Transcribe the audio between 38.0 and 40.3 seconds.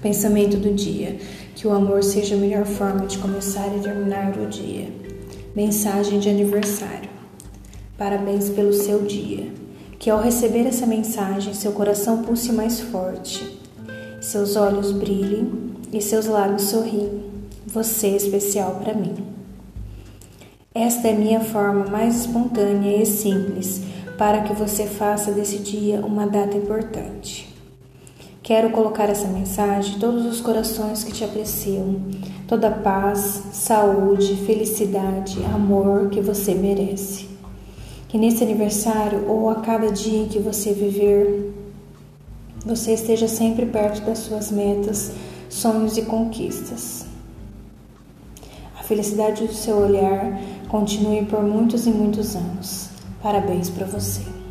Que nesse aniversário ou a cada dia em